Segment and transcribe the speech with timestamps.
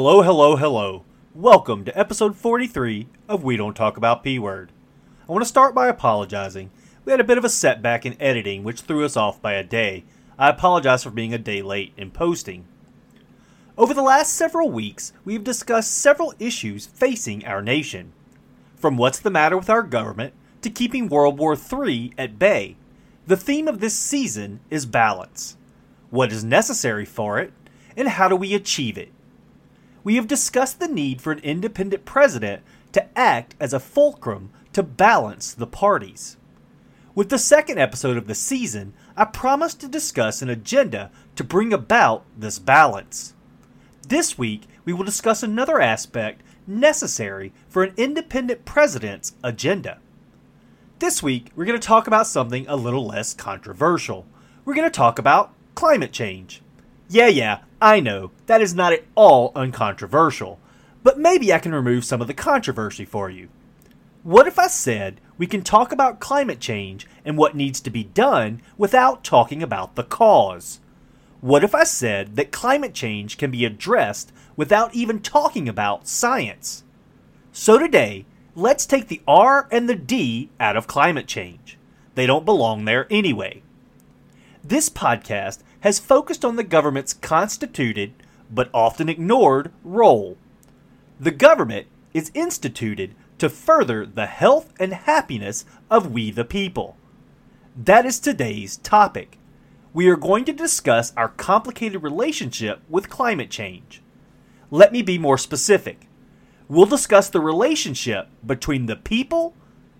[0.00, 1.04] Hello, hello, hello.
[1.34, 4.70] Welcome to episode 43 of We Don't Talk About P Word.
[5.28, 6.70] I want to start by apologizing.
[7.04, 9.64] We had a bit of a setback in editing, which threw us off by a
[9.64, 10.04] day.
[10.38, 12.64] I apologize for being a day late in posting.
[13.76, 18.12] Over the last several weeks, we have discussed several issues facing our nation.
[18.76, 22.76] From what's the matter with our government to keeping World War III at bay,
[23.26, 25.56] the theme of this season is balance.
[26.10, 27.52] What is necessary for it,
[27.96, 29.10] and how do we achieve it?
[30.08, 32.62] We have discussed the need for an independent president
[32.92, 36.38] to act as a fulcrum to balance the parties.
[37.14, 41.74] With the second episode of the season, I promised to discuss an agenda to bring
[41.74, 43.34] about this balance.
[44.08, 49.98] This week, we will discuss another aspect necessary for an independent president's agenda.
[51.00, 54.24] This week, we're going to talk about something a little less controversial.
[54.64, 56.62] We're going to talk about climate change.
[57.10, 60.58] Yeah, yeah, I know, that is not at all uncontroversial,
[61.04, 63.48] but maybe I can remove some of the controversy for you.
[64.24, 68.02] What if I said we can talk about climate change and what needs to be
[68.02, 70.80] done without talking about the cause?
[71.40, 76.82] What if I said that climate change can be addressed without even talking about science?
[77.52, 81.78] So today, let's take the R and the D out of climate change.
[82.16, 83.62] They don't belong there anyway.
[84.64, 88.12] This podcast has focused on the government's constituted,
[88.50, 90.36] but often ignored, role.
[91.20, 96.96] The government is instituted to further the health and happiness of we the people.
[97.76, 99.38] That is today's topic.
[99.94, 104.02] We are going to discuss our complicated relationship with climate change.
[104.70, 106.08] Let me be more specific.
[106.68, 109.54] We'll discuss the relationship between the people,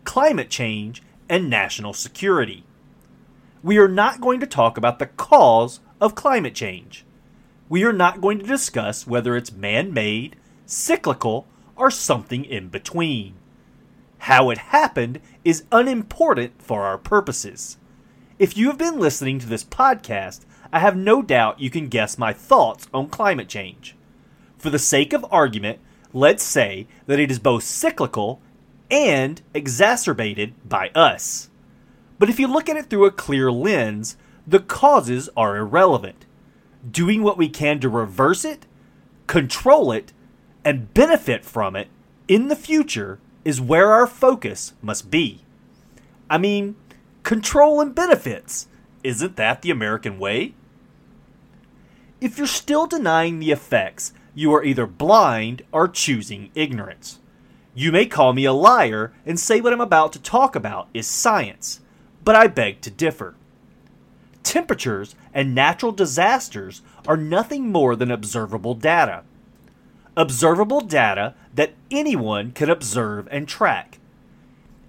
[0.04, 2.64] climate change, and national security.
[3.62, 7.04] We are not going to talk about the cause of climate change.
[7.68, 11.46] We are not going to discuss whether it's man made, cyclical,
[11.76, 13.34] or something in between.
[14.18, 17.78] How it happened is unimportant for our purposes.
[18.38, 20.40] If you have been listening to this podcast,
[20.72, 23.96] I have no doubt you can guess my thoughts on climate change.
[24.56, 25.78] For the sake of argument,
[26.12, 28.40] let's say that it is both cyclical
[28.90, 31.50] and exacerbated by us.
[32.18, 36.24] But if you look at it through a clear lens, the causes are irrelevant.
[36.88, 38.66] Doing what we can to reverse it,
[39.26, 40.12] control it,
[40.64, 41.88] and benefit from it
[42.26, 45.40] in the future is where our focus must be.
[46.28, 46.76] I mean,
[47.22, 48.68] control and benefits.
[49.02, 50.54] Isn't that the American way?
[52.20, 57.20] If you're still denying the effects, you are either blind or choosing ignorance.
[57.74, 61.06] You may call me a liar and say what I'm about to talk about is
[61.06, 61.80] science,
[62.28, 63.36] but I beg to differ.
[64.42, 69.22] Temperatures and natural disasters are nothing more than observable data
[70.14, 73.98] observable data that anyone can observe and track.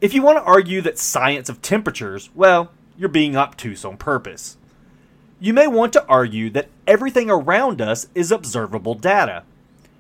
[0.02, 4.58] If you want to argue that science of temperatures, well, you're being obtuse on purpose.
[5.40, 9.44] You may want to argue that everything around us is observable data.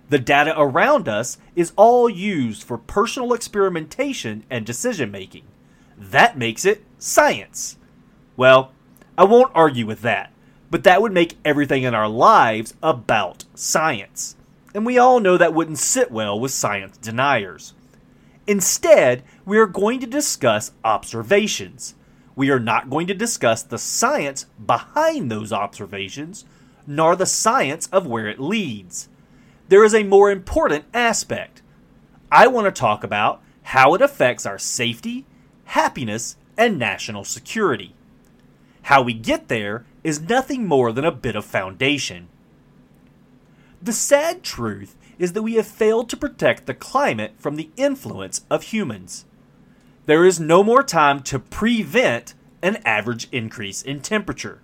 [0.10, 5.46] The data around us is all used for personal experimentation and decision making.
[6.00, 7.78] That makes it science.
[8.36, 8.72] Well,
[9.18, 10.32] I won't argue with that,
[10.72, 14.36] but that would make everything in our lives about science
[14.74, 17.74] and we all know that wouldn't sit well with science deniers.
[18.48, 21.96] Instead, we are going to discuss observations.
[22.36, 26.46] We are not going to discuss the science behind those observations,
[26.88, 29.10] nor the science of where it leads.
[29.68, 31.62] There is a more important aspect.
[32.32, 35.26] I want to talk about how it affects our safety,
[35.70, 37.94] happiness, and national security.
[38.84, 42.28] How we get there is nothing more than a bit of foundation.
[43.80, 48.46] The sad truth is that we have failed to protect the climate from the influence
[48.50, 49.26] of humans.
[50.08, 52.34] There is no more time to prevent
[52.64, 54.62] an average increase in temperature.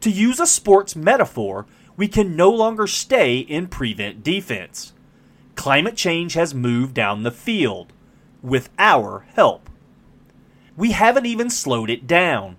[0.00, 1.66] To use a sports metaphor,
[1.96, 4.92] we can no longer stay in prevent defense.
[5.54, 7.92] Climate change has moved down the field
[8.42, 9.69] with our help.
[10.80, 12.56] We haven't even slowed it down.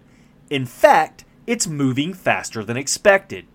[0.51, 3.47] In fact, it's moving faster than expected.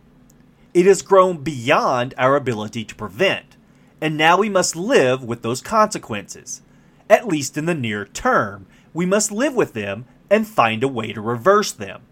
[0.75, 3.57] It has grown beyond our ability to prevent,
[4.01, 6.63] and now we must live with those consequences.
[7.09, 11.13] At least in the near term, we must live with them and find a way
[11.13, 12.03] to reverse them.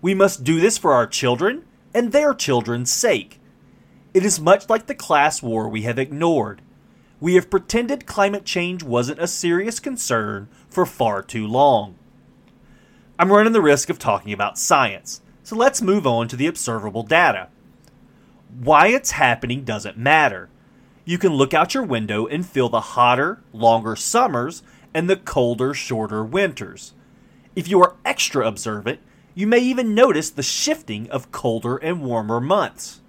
[0.00, 3.42] We must do this for our children and their children's sake.
[4.14, 6.62] It is much like the class war we have ignored.
[7.20, 11.96] We have pretended climate change wasn't a serious concern for far too long.
[13.18, 17.04] I'm running the risk of talking about science, so let's move on to the observable
[17.04, 17.48] data.
[18.58, 20.48] Why it's happening doesn't matter.
[21.04, 24.62] You can look out your window and feel the hotter, longer summers
[24.92, 26.94] and the colder, shorter winters.
[27.54, 29.00] If you are extra observant,
[29.34, 33.00] you may even notice the shifting of colder and warmer months.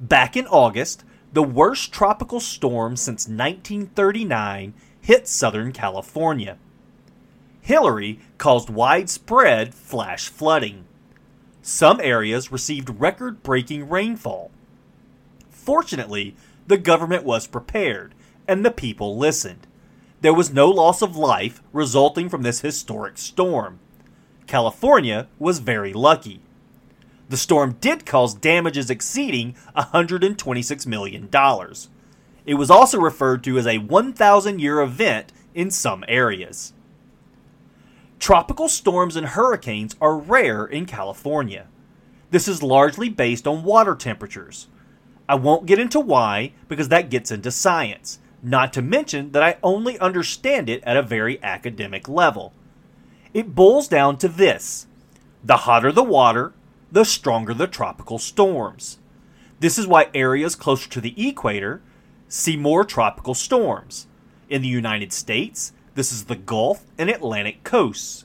[0.00, 6.58] Back in August, the worst tropical storm since 1939 hit Southern California.
[7.60, 10.84] Hilary caused widespread flash flooding.
[11.62, 14.50] Some areas received record breaking rainfall.
[15.50, 16.36] Fortunately,
[16.66, 18.14] the government was prepared
[18.46, 19.66] and the people listened.
[20.20, 23.80] There was no loss of life resulting from this historic storm.
[24.46, 26.40] California was very lucky.
[27.28, 31.28] The storm did cause damages exceeding $126 million.
[32.44, 36.72] It was also referred to as a 1,000 year event in some areas.
[38.18, 41.66] Tropical storms and hurricanes are rare in California.
[42.30, 44.68] This is largely based on water temperatures.
[45.28, 49.58] I won't get into why because that gets into science, not to mention that I
[49.62, 52.52] only understand it at a very academic level.
[53.34, 54.86] It boils down to this
[55.44, 56.52] the hotter the water,
[56.96, 58.96] the stronger the tropical storms.
[59.60, 61.82] This is why areas closer to the equator
[62.26, 64.06] see more tropical storms.
[64.48, 68.24] In the United States, this is the Gulf and Atlantic coasts.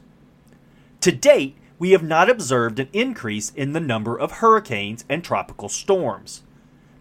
[1.01, 5.68] To date, we have not observed an increase in the number of hurricanes and tropical
[5.68, 6.44] storms.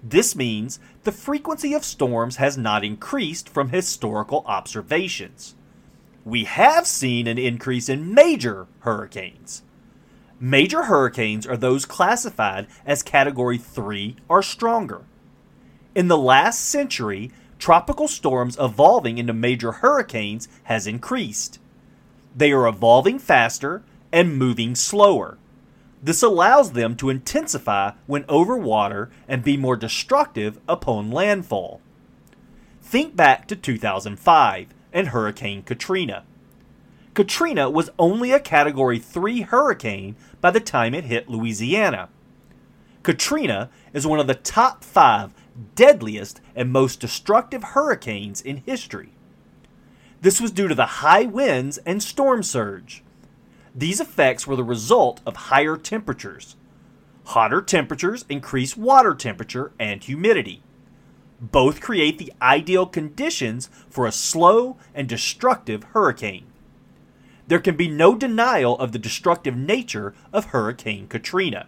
[0.02, 5.54] This means the frequency of storms has not increased from historical observations.
[6.24, 9.62] We have seen an increase in major hurricanes.
[10.42, 15.02] Major hurricanes are those classified as Category 3 or stronger.
[15.94, 21.58] In the last century, tropical storms evolving into major hurricanes has increased.
[22.34, 25.36] They are evolving faster and moving slower.
[26.02, 31.82] This allows them to intensify when over water and be more destructive upon landfall.
[32.80, 36.24] Think back to 2005 and Hurricane Katrina.
[37.12, 42.08] Katrina was only a Category 3 hurricane by the time it hit Louisiana.
[43.02, 45.32] Katrina is one of the top five
[45.74, 49.10] deadliest and most destructive hurricanes in history.
[50.20, 53.02] This was due to the high winds and storm surge.
[53.74, 56.56] These effects were the result of higher temperatures.
[57.26, 60.62] Hotter temperatures increase water temperature and humidity.
[61.40, 66.46] Both create the ideal conditions for a slow and destructive hurricane.
[67.50, 71.66] There can be no denial of the destructive nature of Hurricane Katrina.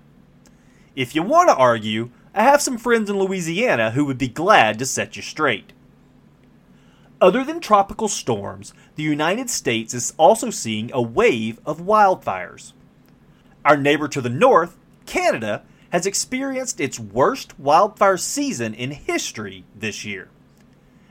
[0.95, 4.79] If you want to argue, I have some friends in Louisiana who would be glad
[4.79, 5.73] to set you straight.
[7.21, 12.75] Other than tropical storms, the United States is also seeing a wave of wildfires.
[13.65, 20.05] Our neighbor to the north, Canada, has experienced its worst wildfire season in history this
[20.05, 20.29] year.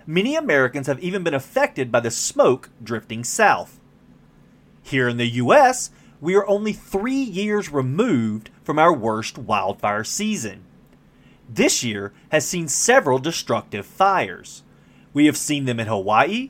[0.07, 3.79] Many Americans have even been affected by the smoke drifting south.
[4.91, 5.89] Here in the U.S.,
[6.19, 10.65] we are only three years removed from our worst wildfire season.
[11.47, 14.63] This year has seen several destructive fires.
[15.13, 16.49] We have seen them in Hawaii,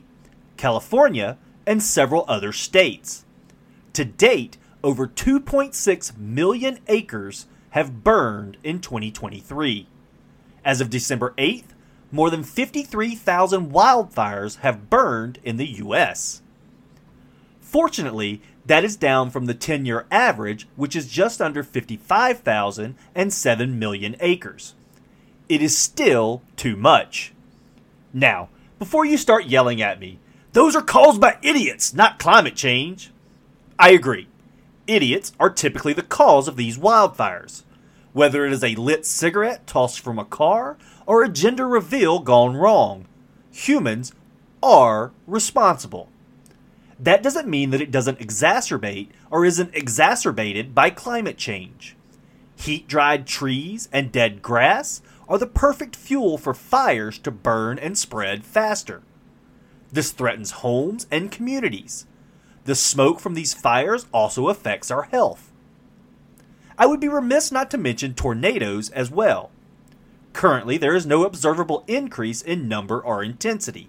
[0.56, 3.24] California, and several other states.
[3.92, 9.86] To date, over 2.6 million acres have burned in 2023.
[10.64, 11.76] As of December 8th,
[12.10, 16.41] more than 53,000 wildfires have burned in the U.S.
[17.72, 23.32] Fortunately, that is down from the 10 year average, which is just under 55,000 and
[23.32, 24.74] 7 million acres.
[25.48, 27.32] It is still too much.
[28.12, 30.18] Now, before you start yelling at me,
[30.52, 33.10] those are caused by idiots, not climate change.
[33.78, 34.28] I agree.
[34.86, 37.62] Idiots are typically the cause of these wildfires.
[38.12, 40.76] Whether it is a lit cigarette tossed from a car
[41.06, 43.06] or a gender reveal gone wrong,
[43.50, 44.12] humans
[44.62, 46.11] are responsible.
[46.98, 51.96] That doesn't mean that it doesn't exacerbate or isn't exacerbated by climate change.
[52.56, 57.96] Heat dried trees and dead grass are the perfect fuel for fires to burn and
[57.96, 59.02] spread faster.
[59.90, 62.06] This threatens homes and communities.
[62.64, 65.50] The smoke from these fires also affects our health.
[66.78, 69.50] I would be remiss not to mention tornadoes as well.
[70.32, 73.88] Currently, there is no observable increase in number or intensity.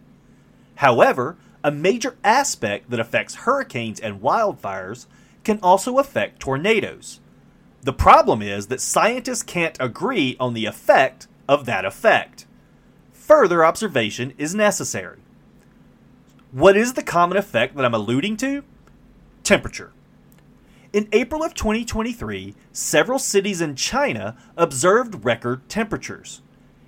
[0.75, 5.05] However, a major aspect that affects hurricanes and wildfires
[5.43, 7.19] can also affect tornadoes.
[7.81, 12.45] The problem is that scientists can't agree on the effect of that effect.
[13.11, 15.19] Further observation is necessary.
[16.51, 18.63] What is the common effect that I'm alluding to?
[19.43, 19.91] Temperature.
[20.93, 26.41] In April of 2023, several cities in China observed record temperatures.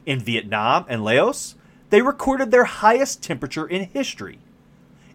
[0.06, 1.56] In Vietnam and Laos,
[1.90, 4.40] they recorded their highest temperature in history.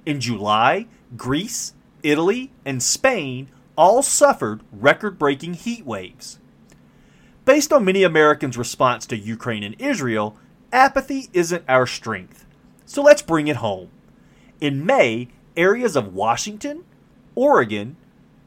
[0.07, 6.39] In July, Greece, Italy, and Spain all suffered record breaking heat waves.
[7.45, 10.37] Based on many Americans' response to Ukraine and Israel,
[10.73, 12.47] apathy isn't our strength.
[12.87, 13.89] So let's bring it home.
[14.61, 16.85] In May, areas of Washington,
[17.35, 17.97] Oregon,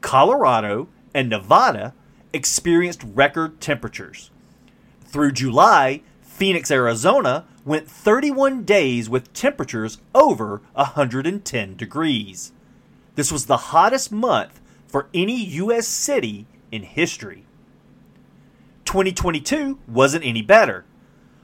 [0.00, 1.94] Colorado, and Nevada
[2.32, 4.30] experienced record temperatures.
[5.04, 12.52] Through July, Phoenix, Arizona went 31 days with temperatures over 110 degrees.
[13.14, 15.86] This was the hottest month for any U.S.
[15.86, 17.44] city in history.
[18.84, 20.84] 2022 wasn't any better.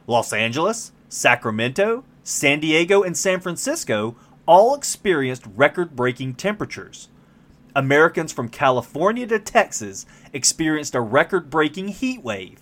[0.06, 7.08] Los Angeles, Sacramento, San Diego, and San Francisco all experienced record breaking temperatures.
[7.74, 12.60] Americans from California to Texas experienced a record breaking heat wave.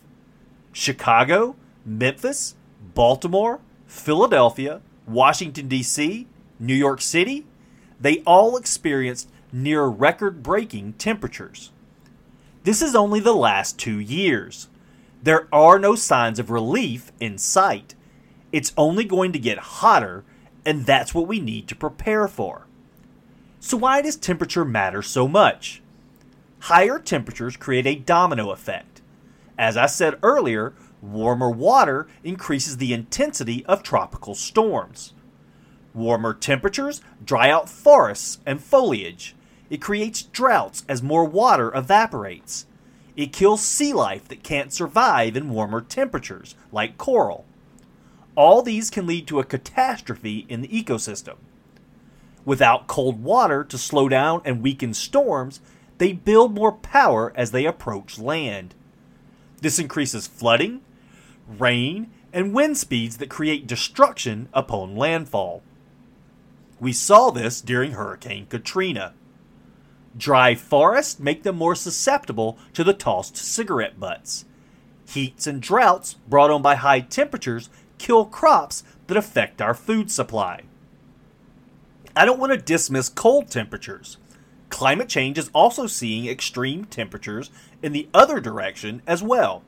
[0.72, 2.54] Chicago, Memphis,
[2.98, 6.26] Baltimore, Philadelphia, Washington, D.C.,
[6.58, 7.46] New York City,
[8.00, 11.70] they all experienced near record breaking temperatures.
[12.64, 14.66] This is only the last two years.
[15.22, 17.94] There are no signs of relief in sight.
[18.50, 20.24] It's only going to get hotter,
[20.66, 22.66] and that's what we need to prepare for.
[23.60, 25.82] So, why does temperature matter so much?
[26.62, 29.02] Higher temperatures create a domino effect.
[29.56, 35.12] As I said earlier, warmer water increases the intensity of tropical storms.
[35.94, 39.34] Warmer temperatures dry out forests and foliage.
[39.70, 42.66] It creates droughts as more water evaporates.
[43.16, 47.44] It kills sea life that can't survive in warmer temperatures, like coral.
[48.36, 51.36] All these can lead to a catastrophe in the ecosystem.
[52.44, 55.60] Without cold water to slow down and weaken storms,
[55.98, 58.74] they build more power as they approach land.
[59.60, 60.80] This increases flooding,
[61.48, 65.62] rain, and wind speeds that create destruction upon landfall.
[66.80, 69.14] We saw this during Hurricane Katrina.
[70.16, 74.44] Dry forests make them more susceptible to the tossed cigarette butts.
[75.08, 80.62] Heats and droughts brought on by high temperatures kill crops that affect our food supply.
[82.14, 84.18] I don't want to dismiss cold temperatures.
[84.70, 87.50] Climate change is also seeing extreme temperatures
[87.82, 89.62] in the other direction as well.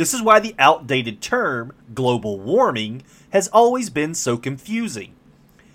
[0.00, 3.02] This is why the outdated term global warming
[3.34, 5.14] has always been so confusing.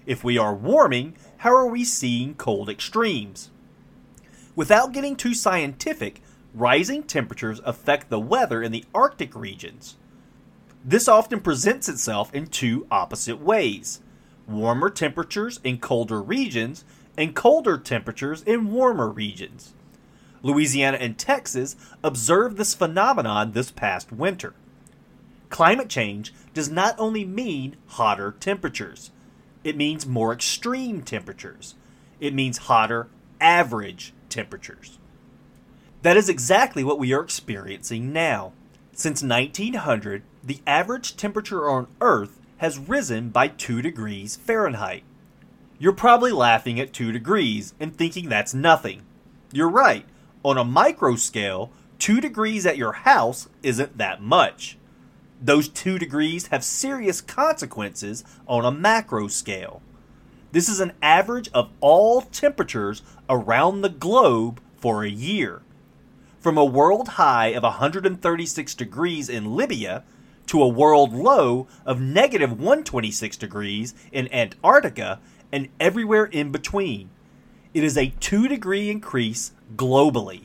[0.08, 3.52] If we are warming, how are we seeing cold extremes?
[4.56, 6.24] Without getting too scientific,
[6.56, 9.96] rising temperatures affect the weather in the Arctic regions.
[10.84, 14.02] This often presents itself in two opposite ways
[14.48, 16.84] warmer temperatures in colder regions
[17.16, 19.76] and colder temperatures in warmer regions.
[20.46, 24.54] Louisiana and Texas observed this phenomenon this past winter.
[25.50, 29.10] Climate change does not only mean hotter temperatures,
[29.64, 31.74] it means more extreme temperatures.
[32.20, 33.08] It means hotter
[33.42, 35.00] average temperatures.
[36.04, 38.54] That is exactly what we are experiencing now.
[38.94, 45.04] Since 1900, the average temperature on Earth has risen by 2 degrees Fahrenheit.
[45.80, 49.02] You're probably laughing at 2 degrees and thinking that's nothing.
[49.52, 50.06] You're right,
[50.46, 54.78] on a micro scale, 2 degrees at your house isn't that much.
[55.42, 59.82] Those 2 degrees have serious consequences on a macro scale.
[60.52, 65.64] This is an average of all temperatures around the globe for a year.
[66.40, 70.04] From a world high of 136 degrees in Libya
[70.46, 75.20] to a world low of negative 126 degrees in Antarctica
[75.52, 77.10] and everywhere in between.
[77.74, 80.44] It is a 2 degree increase globally.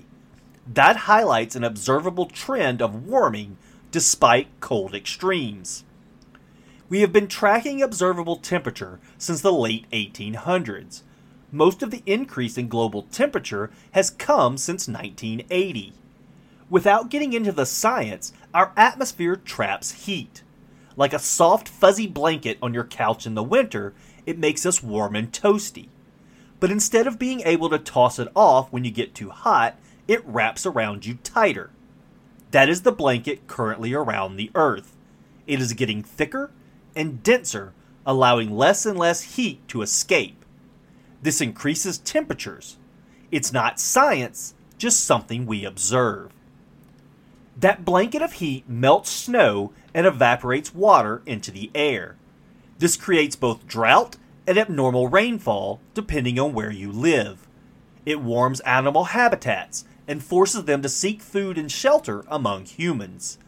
[0.67, 3.57] That highlights an observable trend of warming
[3.91, 5.85] despite cold extremes.
[6.89, 11.03] We have been tracking observable temperature since the late 1800s.
[11.53, 15.93] Most of the increase in global temperature has come since 1980.
[16.69, 20.43] Without getting into the science, our atmosphere traps heat.
[20.97, 23.93] Like a soft, fuzzy blanket on your couch in the winter,
[24.27, 25.89] it makes us warm and toasty.
[26.61, 29.77] But instead of being able to toss it off when you get too hot,
[30.07, 31.71] it wraps around you tighter.
[32.51, 34.95] That is the blanket currently around the Earth.
[35.47, 36.51] It is getting thicker
[36.95, 37.73] and denser,
[38.05, 40.45] allowing less and less heat to escape.
[41.23, 42.77] This increases temperatures.
[43.31, 46.33] It's not science, just something we observe.
[47.57, 52.17] That blanket of heat melts snow and evaporates water into the air.
[52.79, 54.17] This creates both drought
[54.47, 57.47] and abnormal rainfall, depending on where you live.
[58.07, 63.39] It warms animal habitats and forces them to seek food and shelter among humans.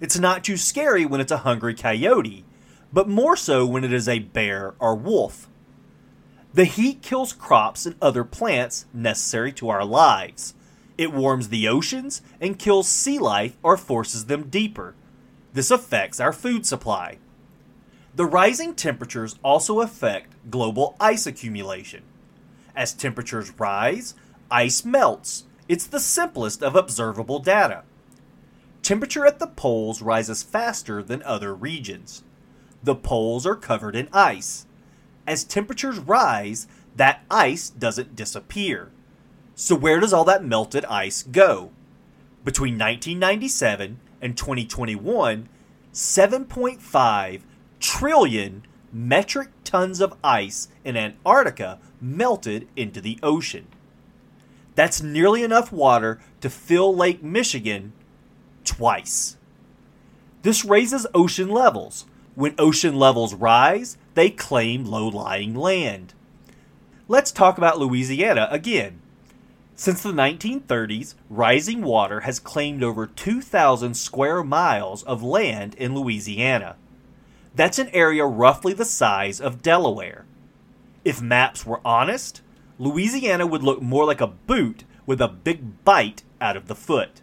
[0.00, 2.44] It's not too scary when it's a hungry coyote,
[2.92, 5.48] but more so when it is a bear or wolf.
[6.52, 10.54] The heat kills crops and other plants necessary to our lives.
[10.98, 14.94] It warms the oceans and kills sea life or forces them deeper.
[15.52, 17.18] This affects our food supply.
[18.20, 22.02] The rising temperatures also affect global ice accumulation.
[22.76, 24.14] As temperatures rise,
[24.50, 25.44] ice melts.
[25.68, 27.82] It's the simplest of observable data.
[28.82, 32.22] Temperature at the poles rises faster than other regions.
[32.82, 34.66] The poles are covered in ice.
[35.26, 38.90] As temperatures rise, that ice doesn't disappear.
[39.54, 41.70] So, where does all that melted ice go?
[42.44, 45.48] Between 1997 and 2021,
[45.94, 47.40] 7.5
[47.80, 53.66] trillion metric tons of ice in Antarctica melted into the ocean.
[54.74, 57.92] That's nearly enough water to fill Lake Michigan
[58.64, 59.36] twice.
[60.42, 62.06] This raises ocean levels.
[62.34, 66.14] When ocean levels rise, they claim low lying land.
[67.08, 69.00] Let's talk about Louisiana again.
[69.74, 76.76] Since the 1930s, rising water has claimed over 2,000 square miles of land in Louisiana.
[77.54, 80.24] That's an area roughly the size of Delaware.
[81.04, 82.42] If maps were honest,
[82.78, 87.20] Louisiana would look more like a boot with a big bite out of the foot.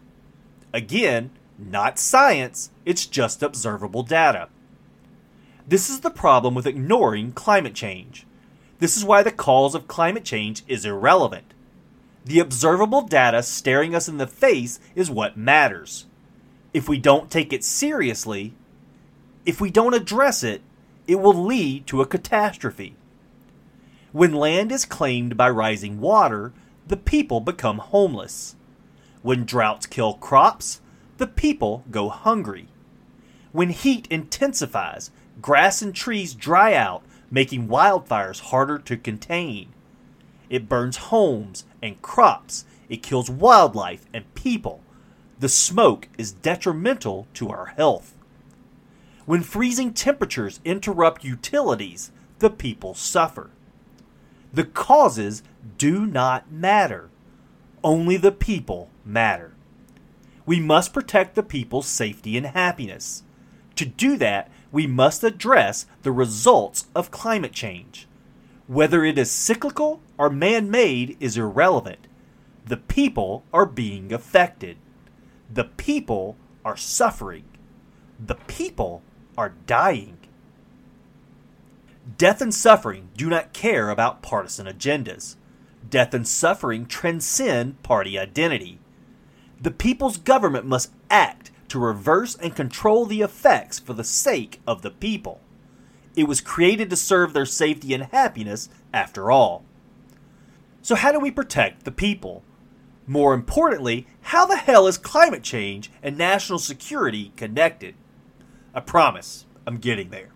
[0.72, 4.48] Again, not science, it's just observable data.
[5.66, 8.26] This is the problem with ignoring climate change.
[8.78, 11.52] This is why the cause of climate change is irrelevant.
[12.24, 16.06] The observable data staring us in the face is what matters.
[16.72, 18.54] If we don't take it seriously,
[19.48, 20.60] if we don't address it,
[21.06, 22.94] it will lead to a catastrophe.
[24.12, 26.52] When land is claimed by rising water,
[26.86, 28.56] the people become homeless.
[29.22, 30.82] When droughts kill crops,
[31.16, 32.68] the people go hungry.
[33.52, 39.70] When heat intensifies, grass and trees dry out, making wildfires harder to contain.
[40.50, 44.82] It burns homes and crops, it kills wildlife and people.
[45.38, 48.12] The smoke is detrimental to our health.
[49.28, 53.50] When freezing temperatures interrupt utilities, the people suffer.
[54.54, 55.42] The causes
[55.76, 57.10] do not matter.
[57.84, 59.52] Only the people matter.
[60.46, 63.22] We must protect the people's safety and happiness.
[63.76, 68.08] To do that, we must address the results of climate change.
[68.66, 72.08] Whether it is cyclical or man made is irrelevant.
[72.64, 74.78] The people are being affected.
[75.52, 77.44] The people are suffering.
[78.18, 79.02] The people
[79.38, 80.18] are dying.
[82.18, 85.36] Death and suffering do not care about partisan agendas.
[85.88, 88.80] Death and suffering transcend party identity.
[89.60, 94.82] The people's government must act to reverse and control the effects for the sake of
[94.82, 95.40] the people.
[96.16, 99.64] It was created to serve their safety and happiness, after all.
[100.82, 102.42] So, how do we protect the people?
[103.06, 107.94] More importantly, how the hell is climate change and national security connected?
[108.74, 110.30] I promise I'm getting there.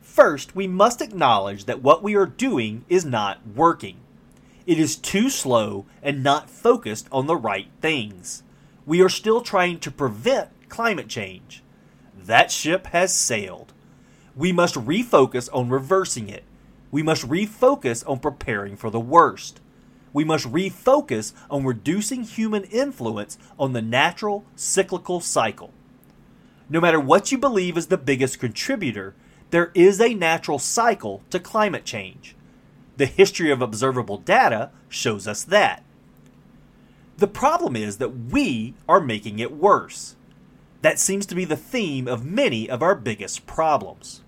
[0.00, 3.98] First, we must acknowledge that what we are doing is not working.
[4.66, 8.42] It is too slow and not focused on the right things.
[8.84, 11.62] We are still trying to prevent climate change.
[12.16, 13.72] That ship has sailed.
[14.34, 16.44] We must refocus on reversing it.
[16.90, 19.60] We must refocus on preparing for the worst.
[20.12, 25.72] We must refocus on reducing human influence on the natural cyclical cycle.
[26.70, 29.14] No matter what you believe is the biggest contributor,
[29.50, 32.36] there is a natural cycle to climate change.
[32.96, 35.82] The history of observable data shows us that.
[37.16, 40.16] The problem is that we are making it worse.
[40.82, 44.22] That seems to be the theme of many of our biggest problems.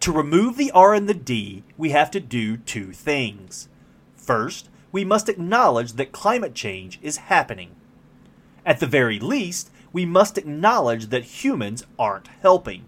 [0.00, 3.68] To remove the R and the D, we have to do two things.
[4.14, 7.74] First, we must acknowledge that climate change is happening.
[8.64, 12.84] At the very least, we must acknowledge that humans aren't helping.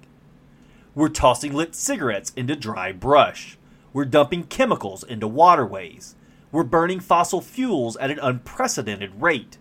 [0.95, 3.57] We're tossing lit cigarettes into dry brush.
[3.93, 6.15] We're dumping chemicals into waterways.
[6.53, 9.59] We're burning fossil fuels at an unprecedented rate.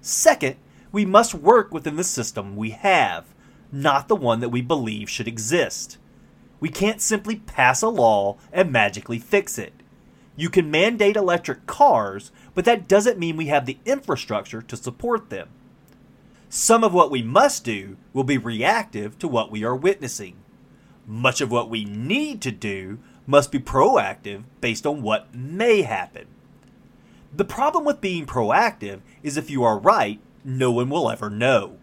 [0.00, 0.56] Second,
[0.92, 3.24] we must work within the system we have,
[3.72, 5.98] not the one that we believe should exist.
[6.60, 9.72] We can't simply pass a law and magically fix it.
[10.36, 15.30] You can mandate electric cars, but that doesn't mean we have the infrastructure to support
[15.30, 15.48] them.
[16.56, 20.36] Some of what we must do will be reactive to what we are witnessing.
[21.04, 26.28] Much of what we need to do must be proactive based on what may happen.
[27.34, 31.78] The problem with being proactive is if you are right, no one will ever know.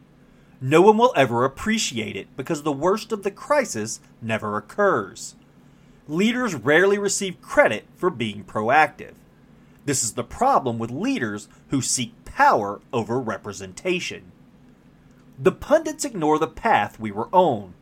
[0.62, 5.36] No one will ever appreciate it because the worst of the crisis never occurs.
[6.08, 9.16] Leaders rarely receive credit for being proactive.
[9.84, 14.32] This is the problem with leaders who seek power over representation.
[15.42, 17.74] The pundits ignore the path we were on.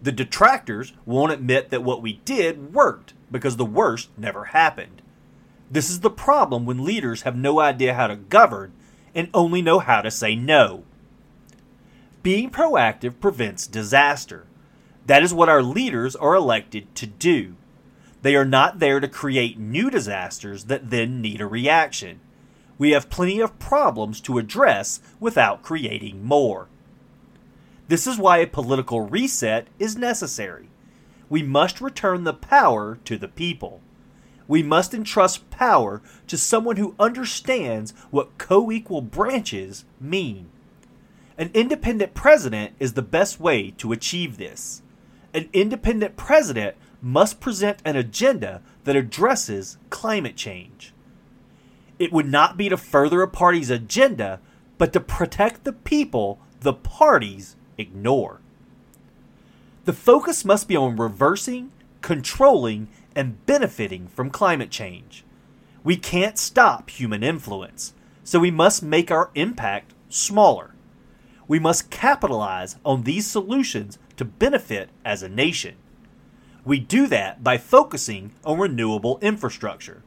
[0.00, 5.02] The detractors won't admit that what we did worked because the worst never happened.
[5.68, 8.72] This is the problem when leaders have no idea how to govern
[9.12, 10.84] and only know how to say no.
[12.22, 14.46] Being proactive prevents disaster.
[15.06, 17.56] That is what our leaders are elected to do.
[18.22, 22.20] They are not there to create new disasters that then need a reaction.
[22.78, 26.68] We have plenty of problems to address without creating more.
[27.90, 30.70] This is why a political reset is necessary.
[31.28, 33.82] We must return the power to the people
[34.50, 40.50] we must entrust power to someone who understands what co equal branches mean.
[41.38, 44.82] An independent president is the best way to achieve this.
[45.32, 50.92] An independent president must present an agenda that addresses climate change.
[52.00, 54.40] It would not be to further a party's agenda,
[54.78, 58.40] but to protect the people the parties ignore.
[59.86, 65.24] The focus must be on reversing, controlling, and benefiting from climate change.
[65.82, 70.74] We can't stop human influence, so we must make our impact smaller.
[71.48, 75.76] We must capitalize on these solutions to benefit as a nation.
[76.64, 80.02] We do that by focusing on renewable infrastructure.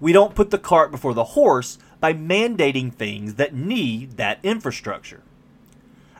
[0.00, 5.22] We don't put the cart before the horse by mandating things that need that infrastructure.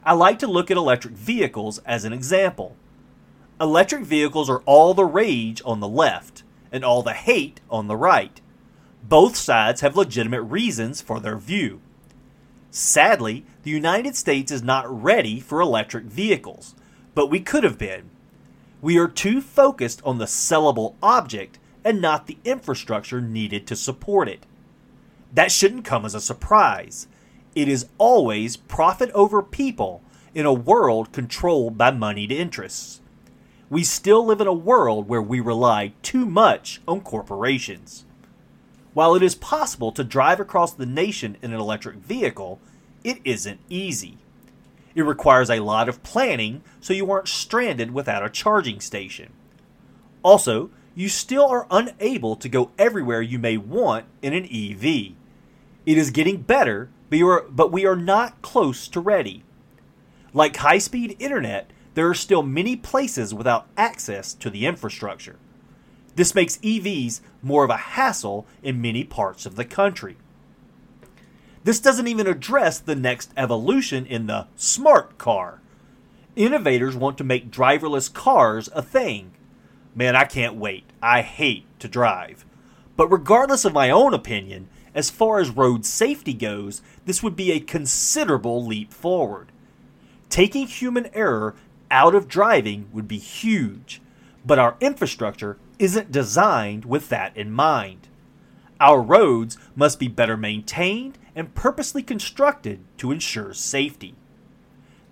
[0.05, 2.77] I like to look at electric vehicles as an example.
[3.61, 7.97] Electric vehicles are all the rage on the left and all the hate on the
[7.97, 8.41] right.
[9.03, 11.81] Both sides have legitimate reasons for their view.
[12.71, 16.75] Sadly, the United States is not ready for electric vehicles,
[17.15, 18.09] but we could have been.
[18.81, 24.29] We are too focused on the sellable object and not the infrastructure needed to support
[24.29, 24.47] it.
[25.33, 27.07] That shouldn't come as a surprise.
[27.55, 30.03] It is always profit over people
[30.35, 33.01] in a world controlled by moneyed interests
[33.71, 38.05] we still live in a world where we rely too much on corporations.
[38.93, 42.61] While it is possible to drive across the nation in an electric vehicle,
[43.05, 44.19] it isn't easy.
[44.97, 49.33] It requires a lot of planning so you aren't stranded without a charging station.
[50.25, 55.15] Also, you still are unable to go everywhere you may want in an EV.
[55.87, 59.43] It is getting better, but we are not close to ready.
[60.33, 65.37] Like high speed internet, there are still many places without access to the infrastructure.
[66.15, 70.17] This makes EVs more of a hassle in many parts of the country.
[71.65, 75.61] This doesn't even address the next evolution in the smart car.
[76.37, 79.33] Innovators want to make driverless cars a thing.
[79.95, 80.85] Man, I can't wait.
[81.03, 82.45] I hate to drive.
[82.97, 87.53] But regardless of my own opinion, as far as road safety goes, this would be
[87.53, 89.53] a considerable leap forward.
[90.29, 91.55] Taking human error
[91.91, 94.01] out of driving would be huge,
[94.45, 98.09] but our infrastructure isn't designed with that in mind.
[98.81, 104.15] Our roads must be better maintained and purposely constructed to ensure safety.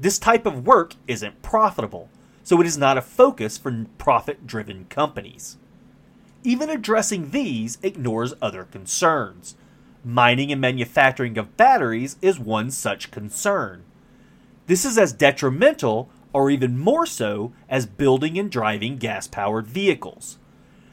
[0.00, 2.08] This type of work isn't profitable,
[2.44, 5.58] so it is not a focus for profit driven companies.
[6.44, 9.56] Even addressing these ignores other concerns.
[10.04, 13.84] Mining and manufacturing of batteries is one such concern.
[14.66, 20.38] This is as detrimental or even more so as building and driving gas powered vehicles.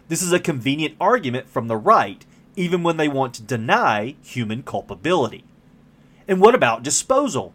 [0.07, 4.63] This is a convenient argument from the right, even when they want to deny human
[4.63, 5.43] culpability.
[6.27, 7.53] And what about disposal?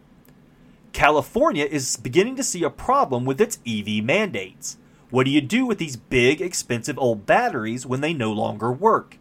[0.93, 4.77] California is beginning to see a problem with its EV mandates.
[5.11, 9.17] What do you do with these big, expensive old batteries when they no longer work?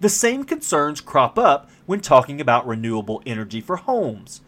[0.00, 4.42] The same concerns crop up when talking about renewable energy for homes.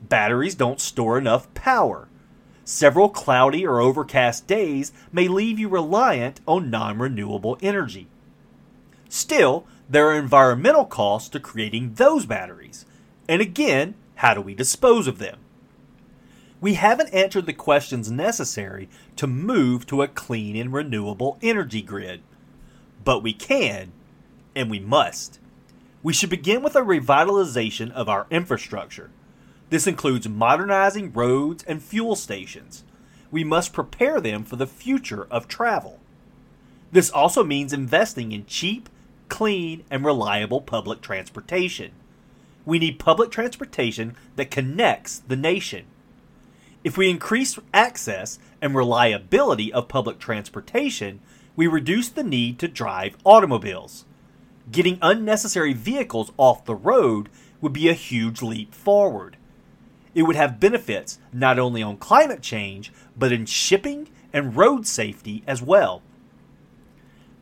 [0.00, 2.08] Batteries don't store enough power.
[2.64, 8.08] Several cloudy or overcast days may leave you reliant on non renewable energy.
[9.10, 12.86] Still, there are environmental costs to creating those batteries.
[13.28, 15.38] And again, how do we dispose of them?
[16.60, 22.22] We haven't answered the questions necessary to move to a clean and renewable energy grid.
[23.04, 23.92] But we can,
[24.54, 25.40] and we must.
[26.02, 29.10] We should begin with a revitalization of our infrastructure.
[29.70, 32.84] This includes modernizing roads and fuel stations.
[33.30, 35.98] We must prepare them for the future of travel.
[36.92, 38.88] This also means investing in cheap,
[39.28, 41.90] clean, and reliable public transportation.
[42.64, 45.86] We need public transportation that connects the nation.
[46.84, 51.20] If we increase access and reliability of public transportation,
[51.56, 54.04] we reduce the need to drive automobiles.
[54.70, 57.28] Getting unnecessary vehicles off the road
[57.60, 59.36] would be a huge leap forward.
[60.14, 65.42] It would have benefits not only on climate change, but in shipping and road safety
[65.46, 66.02] as well.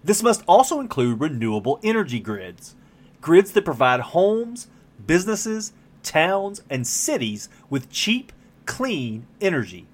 [0.04, 2.74] This must also include renewable energy grids,
[3.20, 4.68] grids that provide homes,
[5.06, 8.32] businesses, towns, and cities with cheap,
[8.66, 9.87] clean energy.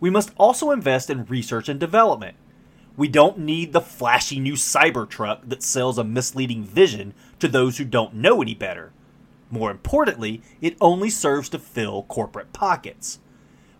[0.00, 2.36] We must also invest in research and development.
[2.96, 7.84] We don't need the flashy new Cybertruck that sells a misleading vision to those who
[7.84, 8.92] don't know any better.
[9.50, 13.18] More importantly, it only serves to fill corporate pockets.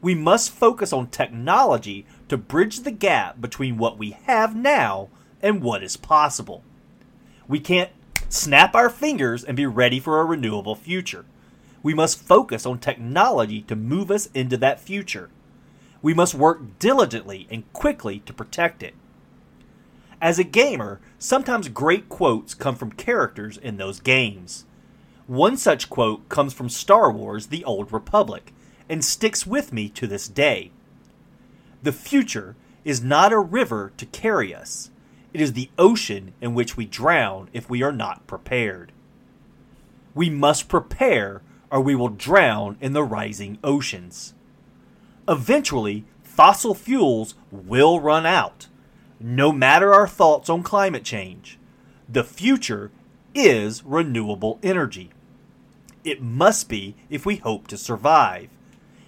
[0.02, 5.08] We must focus on technology to bridge the gap between what we have now
[5.40, 6.62] and what is possible.
[7.48, 7.90] We can't
[8.28, 11.24] snap our fingers and be ready for a renewable future.
[11.82, 15.30] We must focus on technology to move us into that future.
[16.02, 18.94] We must work diligently and quickly to protect it.
[20.20, 24.64] As a gamer, sometimes great quotes come from characters in those games.
[25.26, 28.54] One such quote comes from Star Wars The Old Republic
[28.88, 30.70] and sticks with me to this day.
[31.82, 34.90] The future is not a river to carry us,
[35.34, 38.92] it is the ocean in which we drown if we are not prepared.
[40.14, 44.32] We must prepare, or we will drown in the rising oceans.
[45.28, 48.68] Eventually, fossil fuels will run out,
[49.20, 51.58] no matter our thoughts on climate change.
[52.08, 52.90] The future
[53.34, 55.10] is renewable energy.
[56.04, 58.48] It must be if we hope to survive.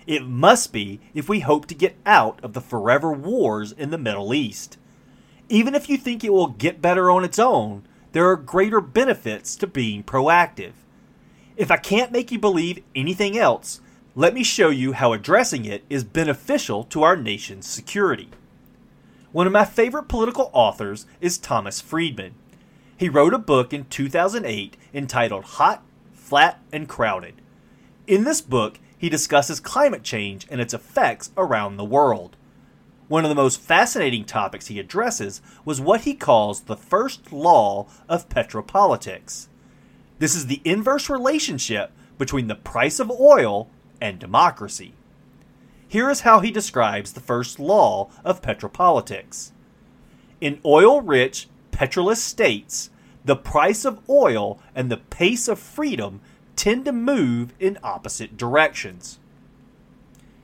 [0.07, 3.99] It must be if we hope to get out of the forever wars in the
[3.99, 4.79] Middle East.
[5.49, 9.55] Even if you think it will get better on its own, there are greater benefits
[9.57, 10.73] to being proactive.
[11.57, 13.81] If I can't make you believe anything else,
[14.15, 18.31] let me show you how addressing it is beneficial to our nation's security.
[19.31, 22.35] One of my favorite political authors is Thomas Friedman.
[22.97, 25.83] He wrote a book in 2008 entitled Hot,
[26.15, 27.35] Flat, and Crowded.
[28.07, 32.37] In this book, he discusses climate change and its effects around the world.
[33.09, 37.87] One of the most fascinating topics he addresses was what he calls the first law
[38.09, 39.49] of petropolitics.
[40.19, 43.69] This is the inverse relationship between the price of oil
[44.01, 44.95] and democracy.
[45.89, 49.53] Here is how he describes the first law of petropolitics.
[50.39, 52.91] In oil rich, petrolist states,
[53.25, 56.21] the price of oil and the pace of freedom
[56.57, 59.19] tend to move in opposite directions.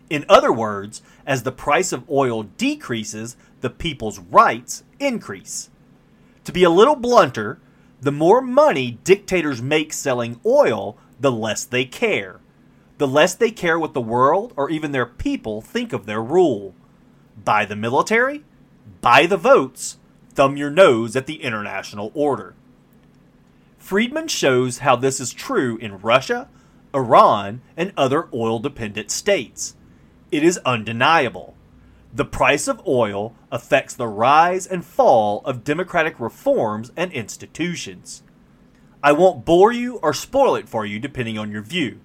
[0.09, 5.69] In other words, as the price of oil decreases, the people's rights increase.
[6.45, 7.59] To be a little blunter,
[8.01, 12.41] the more money dictators make selling oil, the less they care.
[12.99, 16.75] The less they care what the world or even their people think of their rule.
[17.43, 18.45] Buy the military,
[19.01, 19.99] buy the votes,
[20.35, 22.55] thumb your nose at the international order.
[23.79, 26.49] Friedman shows how this is true in Russia,
[26.95, 29.75] Iran, and other oil dependent states
[30.35, 31.55] it is undeniable.
[32.13, 38.25] The price of oil affects the rise and fall of democratic reforms and institutions.
[39.01, 42.01] I won't bore you or spoil it for you depending on your view.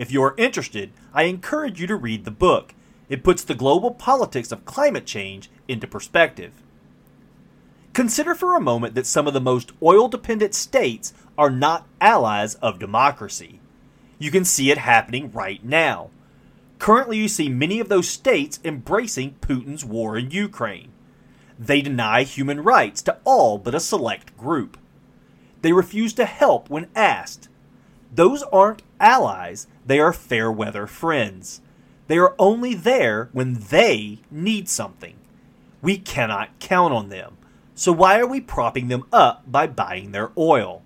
[0.00, 2.74] If you are interested, I encourage you to read the book.
[3.10, 6.54] It puts the global politics of climate change into perspective.
[7.92, 12.54] Consider for a moment that some of the most oil dependent states are not allies
[12.54, 13.60] of democracy.
[14.18, 16.08] You can see it happening right now.
[16.78, 20.92] Currently, you see many of those states embracing Putin's war in Ukraine.
[21.58, 24.78] They deny human rights to all but a select group.
[25.60, 27.50] They refuse to help when asked.
[28.12, 31.60] Those aren't allies, they are fair weather friends.
[32.06, 35.16] They are only there when they need something.
[35.82, 37.36] We cannot count on them.
[37.74, 40.82] So why are we propping them up by buying their oil?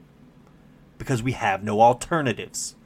[0.97, 2.77] Because we have no alternatives.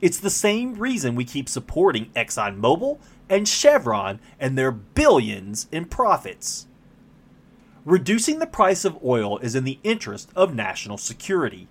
[0.00, 6.66] It's the same reason we keep supporting ExxonMobil and Chevron and their billions in profits.
[7.84, 11.66] Reducing the price of oil is in the interest of national security.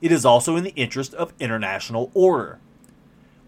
[0.00, 2.60] It is also in the interest of international order.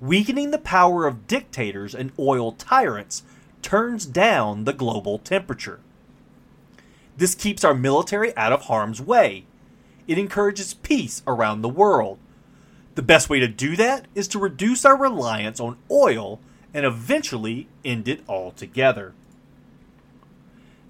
[0.02, 3.22] Weakening the power of dictators and oil tyrants
[3.62, 5.80] turns down the global temperature.
[7.16, 9.44] This keeps our military out of harm's way.
[10.06, 12.18] It encourages peace around the world
[12.94, 16.40] the best way to do that is to reduce our reliance on oil
[16.74, 19.14] and eventually end it altogether.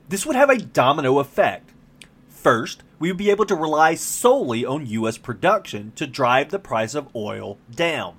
[0.08, 1.70] This would have a domino effect.
[2.28, 5.16] First, we would be able to rely solely on U.S.
[5.16, 8.16] production to drive the price of oil down.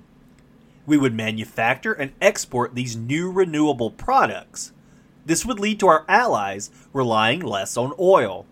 [0.86, 4.72] We would manufacture and export these new renewable products.
[5.26, 8.46] This would lead to our allies relying less on oil.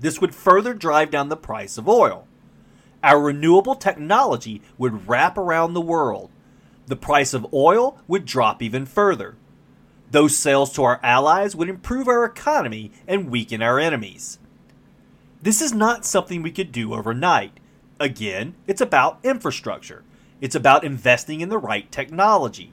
[0.00, 2.26] This would further drive down the price of oil.
[3.02, 6.30] Our renewable technology would wrap around the world.
[6.86, 9.36] The price of oil would drop even further.
[10.10, 14.38] Those sales to our allies would improve our economy and weaken our enemies.
[15.42, 17.58] This is not something we could do overnight.
[18.00, 20.04] Again, it's about infrastructure.
[20.40, 22.72] It's about investing in the right technology.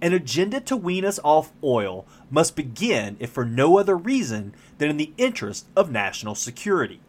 [0.00, 4.90] An agenda to wean us off oil must begin, if for no other reason than
[4.90, 7.00] in the interest of national security.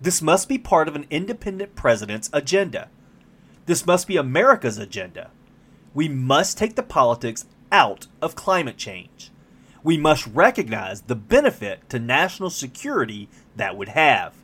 [0.00, 2.88] This must be part of an independent president's agenda.
[3.66, 5.30] This must be America's agenda.
[5.92, 9.30] We must take the politics out of climate change.
[9.82, 14.34] We must recognize the benefit to national security that would have.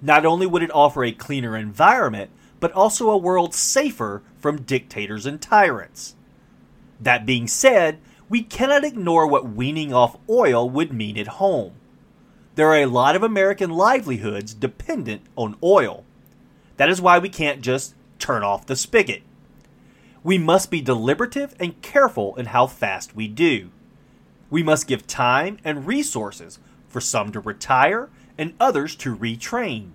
[0.00, 2.30] Not only would it offer a cleaner environment,
[2.62, 6.14] but also a world safer from dictators and tyrants.
[7.00, 7.98] That being said,
[8.28, 11.72] we cannot ignore what weaning off oil would mean at home.
[12.54, 16.04] There are a lot of American livelihoods dependent on oil.
[16.76, 19.22] That is why we can't just turn off the spigot.
[20.22, 23.70] We must be deliberative and careful in how fast we do.
[24.50, 29.94] We must give time and resources for some to retire and others to retrain.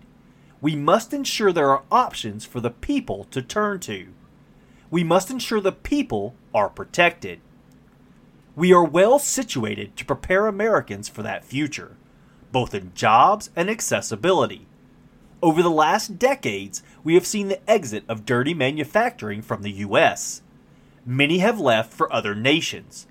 [0.59, 4.07] We must ensure there are options for the people to turn to.
[4.89, 7.41] We must ensure the people are protected.
[8.55, 11.95] We are well situated to prepare Americans for that future,
[12.51, 14.65] both in jobs and accessibility.
[15.43, 20.41] Over the last decades, we have seen the exit of dirty manufacturing from the U.S.
[21.05, 23.05] Many have left for other nations.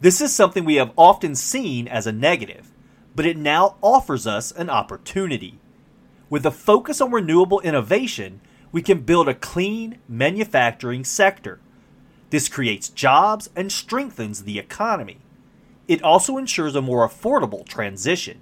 [0.00, 2.70] This is something we have often seen as a negative,
[3.14, 5.59] but it now offers us an opportunity.
[6.30, 8.40] With a focus on renewable innovation,
[8.70, 11.58] we can build a clean manufacturing sector.
[12.30, 15.18] This creates jobs and strengthens the economy.
[15.88, 18.38] It also ensures a more affordable transition.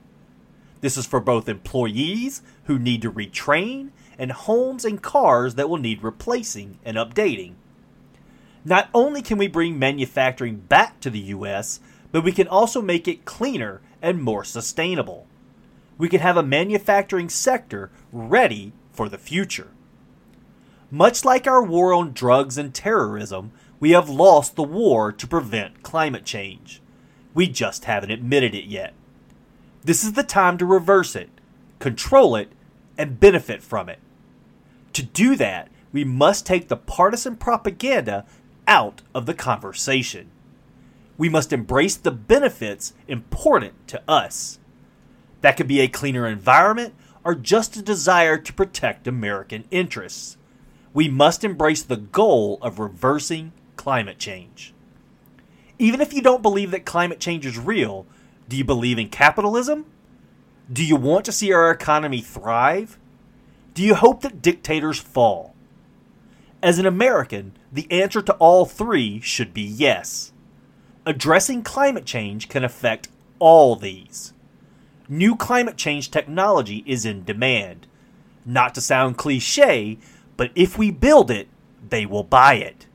[0.83, 5.79] This is for both employees who need to retrain and homes and cars that will
[5.79, 7.55] need replacing and updating.
[8.67, 11.81] Not only can we bring manufacturing back to the US,
[12.13, 15.27] but we can also make it cleaner and more sustainable.
[15.99, 19.69] We can have a manufacturing sector ready for the future.
[20.91, 25.83] Much like our war on drugs and terrorism, we have lost the war to prevent
[25.83, 26.81] climate change.
[27.35, 28.95] We just haven't admitted it yet.
[29.85, 31.31] This is the time to reverse it,
[31.79, 32.53] control it,
[32.97, 33.99] and benefit from it.
[34.95, 38.25] To do that, we must take the partisan propaganda
[38.67, 40.31] out of the conversation.
[41.17, 44.59] We must embrace the benefits important to us.
[45.41, 50.37] That could be a cleaner environment or just a desire to protect American interests.
[50.95, 54.75] We must embrace the goal of reversing climate change.
[55.79, 58.07] Even if you don't believe that climate change is real,
[58.49, 59.87] do you believe in capitalism?
[60.73, 62.99] Do you want to see our economy thrive?
[63.75, 65.55] Do you hope that dictators fall?
[66.63, 70.33] As an American, the answer to all three should be yes.
[71.07, 74.33] Addressing climate change can affect all these.
[75.09, 77.87] New climate change technology is in demand.
[78.45, 79.99] Not to sound cliche,
[80.37, 81.49] but if we build it,
[81.89, 82.87] they will buy it.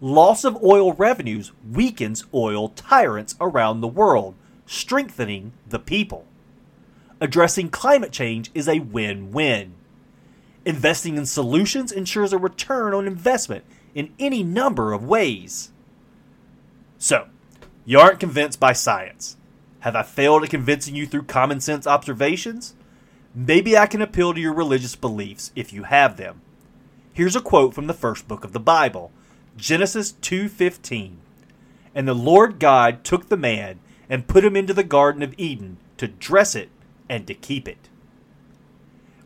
[0.00, 4.34] Loss of oil revenues weakens oil tyrants around the world,
[4.66, 6.26] strengthening the people.
[7.20, 9.74] Addressing climate change is a win win.
[10.64, 15.70] Investing in solutions ensures a return on investment in any number of ways.
[16.98, 17.28] So,
[17.84, 19.36] you aren't convinced by science.
[19.84, 22.72] Have I failed at convincing you through common sense observations?
[23.34, 26.40] Maybe I can appeal to your religious beliefs if you have them.
[27.12, 29.12] Here's a quote from the first book of the Bible,
[29.58, 31.18] Genesis 2:15.
[31.94, 35.76] And the Lord God took the man and put him into the garden of Eden
[35.98, 36.70] to dress it
[37.10, 37.90] and to keep it.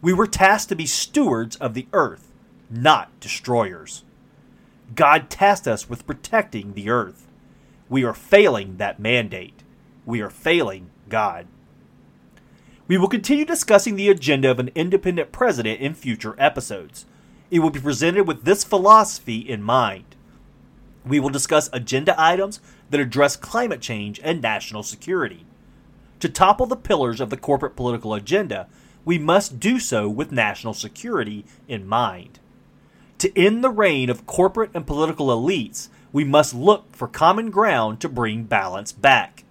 [0.02, 2.32] We were tasked to be stewards of the earth,
[2.68, 4.02] not destroyers.
[4.96, 7.28] God tasked us with protecting the earth.
[7.88, 9.57] We are failing that mandate.
[10.08, 11.46] We are failing God.
[12.86, 17.04] We will continue discussing the agenda of an independent president in future episodes.
[17.50, 20.16] It will be presented with this philosophy in mind.
[21.04, 25.44] We will discuss agenda items that address climate change and national security.
[26.20, 28.66] To topple the pillars of the corporate political agenda,
[29.04, 32.38] we must do so with national security in mind.
[33.18, 38.00] To end the reign of corporate and political elites, we must look for common ground
[38.00, 39.44] to bring balance back.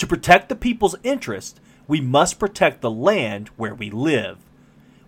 [0.00, 4.38] To protect the people's interest, we must protect the land where we live.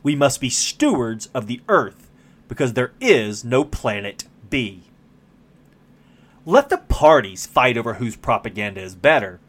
[0.03, 2.11] We must be stewards of the earth
[2.47, 4.82] because there is no planet B.
[6.45, 9.40] Let the parties fight over whose propaganda is better.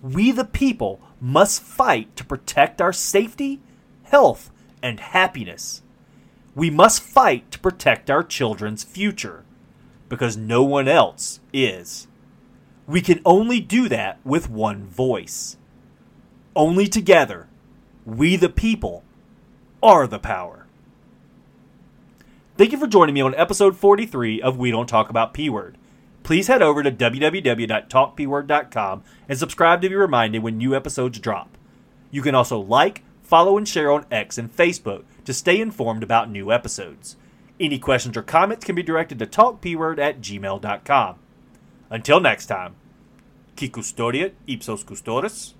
[0.00, 3.60] We, the people, must fight to protect our safety,
[4.04, 4.52] health,
[4.84, 5.82] and happiness.
[6.54, 9.42] We must fight to protect our children's future
[10.08, 12.06] because no one else is.
[12.86, 15.56] We can only do that with one voice.
[16.54, 17.48] Only together,
[18.04, 19.04] we the people
[19.82, 20.66] are the power.
[22.56, 25.78] Thank you for joining me on episode 43 of We Don't Talk About P Word.
[26.22, 31.56] Please head over to www.talkpword.com and subscribe to be reminded when new episodes drop.
[32.10, 36.30] You can also like, follow, and share on X and Facebook to stay informed about
[36.30, 37.16] new episodes.
[37.58, 41.16] Any questions or comments can be directed to talkpword at gmail.com.
[41.92, 42.72] Until next time,
[43.54, 45.54] qui custodiet ipsos custodis,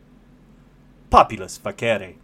[1.10, 2.14] populus facere.